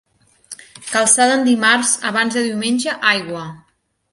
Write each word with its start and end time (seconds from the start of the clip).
Calçada 0.93 1.35
en 1.41 1.45
dimarts, 1.49 1.91
abans 2.13 2.39
de 2.39 2.45
diumenge, 2.49 2.99
aigua. 3.13 3.45